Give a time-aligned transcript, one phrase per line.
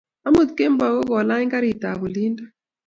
[0.27, 2.43] amut kemboi ko ka lany karit ab olindo